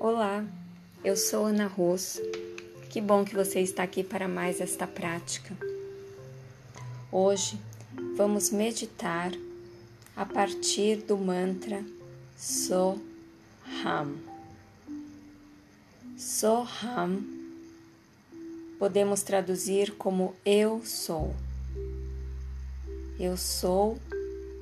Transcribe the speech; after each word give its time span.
Olá, 0.00 0.46
eu 1.04 1.16
sou 1.16 1.46
Ana 1.46 1.66
Rosso. 1.66 2.22
Que 2.88 3.00
bom 3.00 3.24
que 3.24 3.34
você 3.34 3.58
está 3.58 3.82
aqui 3.82 4.04
para 4.04 4.28
mais 4.28 4.60
esta 4.60 4.86
prática. 4.86 5.56
Hoje 7.10 7.58
vamos 8.16 8.50
meditar 8.50 9.32
a 10.14 10.24
partir 10.24 10.98
do 10.98 11.16
mantra 11.16 11.84
Soham. 12.36 13.00
Soham 16.16 17.20
podemos 18.78 19.24
traduzir 19.24 19.96
como 19.96 20.32
eu 20.46 20.80
sou. 20.84 21.34
Eu 23.18 23.36
sou 23.36 23.98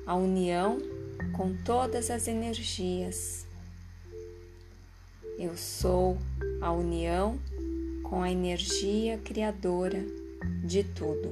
a 0.03 0.15
união 0.15 0.79
com 1.33 1.55
todas 1.63 2.09
as 2.09 2.27
energias 2.27 3.46
eu 5.37 5.55
sou 5.55 6.17
a 6.59 6.71
união 6.71 7.37
com 8.03 8.23
a 8.23 8.31
energia 8.31 9.19
criadora 9.19 10.03
de 10.65 10.83
tudo. 10.83 11.29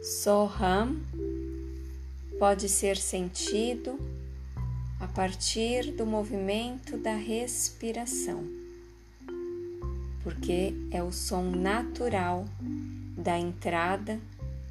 Soham 0.00 0.96
pode 2.38 2.68
ser 2.68 2.96
sentido 2.96 3.98
a 5.00 5.08
partir 5.08 5.90
do 5.92 6.06
movimento 6.06 6.96
da 6.96 7.14
respiração, 7.14 8.44
porque 10.22 10.72
é 10.92 11.02
o 11.02 11.10
som 11.10 11.50
natural 11.50 12.44
da 13.16 13.36
entrada 13.36 14.20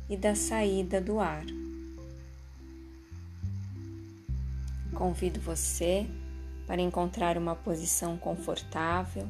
e 0.10 0.16
da 0.16 0.34
saída 0.36 1.02
do 1.02 1.20
ar. 1.20 1.46
Convido 4.96 5.42
você 5.42 6.08
para 6.66 6.82
encontrar 6.82 7.38
uma 7.38 7.54
posição 7.54 8.18
confortável, 8.18 9.28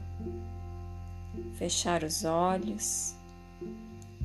fechar 1.55 2.03
os 2.03 2.23
olhos, 2.23 3.15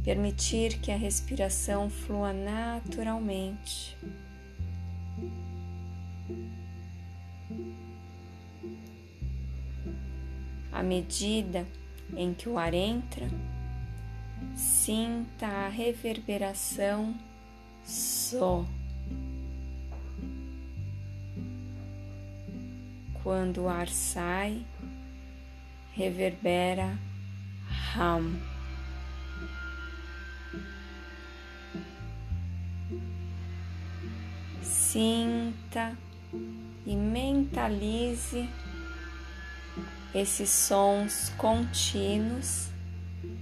permitir 0.04 0.78
que 0.80 0.92
a 0.92 0.96
respiração 0.96 1.88
flua 1.88 2.32
naturalmente. 2.32 3.96
À 10.70 10.82
medida 10.82 11.66
em 12.16 12.34
que 12.34 12.50
o 12.50 12.58
ar 12.58 12.74
entra, 12.74 13.28
sinta 14.54 15.46
a 15.46 15.68
reverberação 15.68 17.14
só. 17.82 18.64
Quando 23.30 23.62
o 23.62 23.68
ar 23.68 23.88
sai, 23.88 24.66
reverbera 25.92 26.98
Ram. 27.94 28.34
Sinta 34.60 35.96
e 36.84 36.96
mentalize 36.96 38.48
esses 40.12 40.50
sons 40.50 41.32
contínuos 41.38 42.68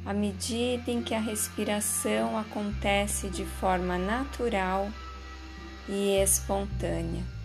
à 0.04 0.12
medida 0.12 0.90
em 0.90 1.02
que 1.02 1.14
a 1.14 1.18
respiração 1.18 2.36
acontece 2.36 3.30
de 3.30 3.46
forma 3.46 3.96
natural 3.96 4.90
e 5.88 6.22
espontânea. 6.22 7.37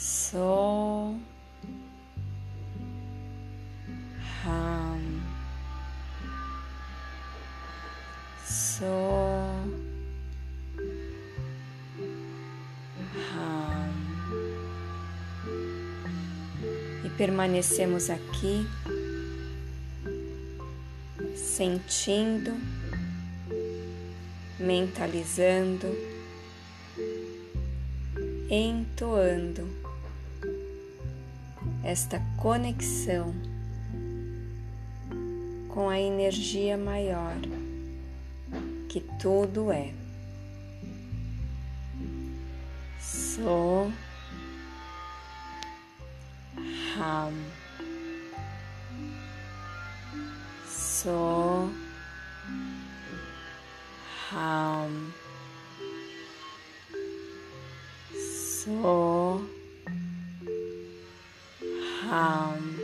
So 0.00 1.14
Ham 4.42 5.22
So 8.42 8.86
Ham 13.30 13.92
e 17.04 17.10
permanecemos 17.18 18.08
aqui 18.08 18.66
sentindo, 21.36 22.56
mentalizando, 24.58 25.94
entoando 28.48 29.79
esta 31.82 32.20
conexão 32.36 33.34
com 35.68 35.88
a 35.88 36.00
energia 36.00 36.76
maior 36.76 37.36
que 38.88 39.00
tudo 39.20 39.72
é. 39.72 39.92
So 42.98 43.90
Ham 46.96 47.34
So 50.66 51.70
Ham 54.32 55.12
So 58.62 59.59
um, 62.10 62.79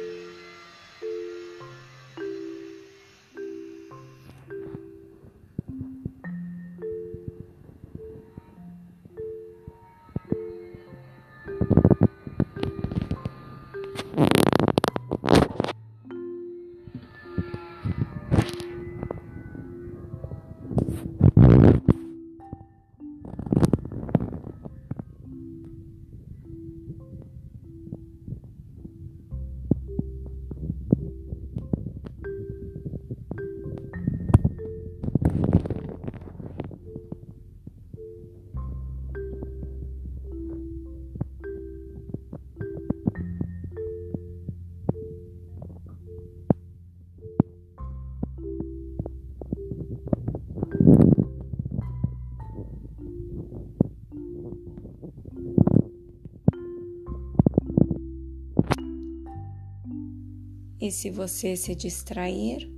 E 60.80 60.90
se 60.90 61.10
você 61.10 61.56
se 61.56 61.74
distrair, 61.74 62.70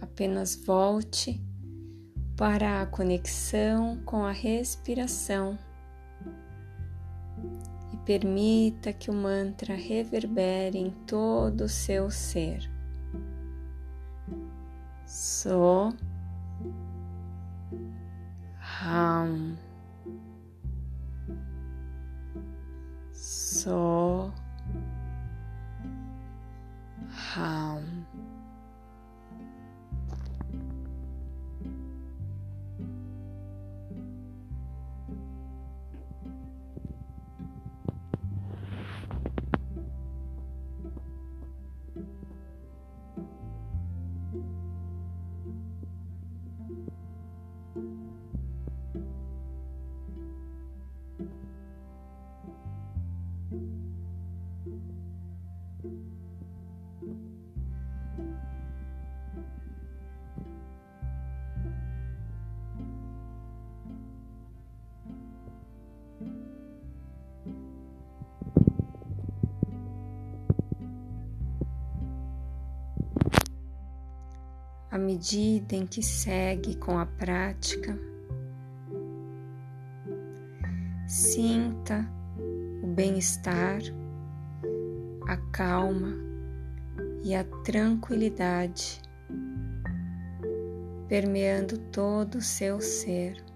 apenas 0.00 0.54
volte 0.54 1.40
para 2.36 2.82
a 2.82 2.86
conexão 2.86 3.98
com 4.04 4.24
a 4.24 4.32
respiração 4.32 5.58
e 7.92 7.96
permita 8.04 8.92
que 8.92 9.10
o 9.10 9.14
mantra 9.14 9.74
reverbere 9.74 10.78
em 10.78 10.90
todo 11.06 11.62
o 11.62 11.68
seu 11.68 12.10
ser. 12.10 12.70
So 15.06 15.88
Ram 18.58 19.56
So 23.12 24.32
how 27.34 27.78
à 74.90 75.00
medida 75.00 75.76
em 75.76 75.86
que 75.86 76.02
segue 76.02 76.76
com 76.76 76.98
a 76.98 77.06
prática, 77.06 77.96
sinta 81.06 82.04
o 82.82 82.86
bem-estar, 82.88 83.80
a 85.28 85.36
calma 85.52 86.27
e 87.22 87.34
a 87.34 87.44
tranquilidade 87.64 89.00
permeando 91.08 91.78
todo 91.90 92.36
o 92.36 92.42
seu 92.42 92.80
ser. 92.80 93.48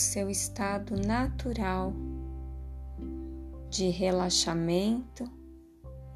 seu 0.00 0.30
estado 0.30 0.96
natural 0.96 1.92
de 3.68 3.90
relaxamento 3.90 5.30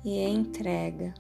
e 0.03 0.19
entrega. 0.27 1.15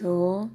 Sou 0.00 0.48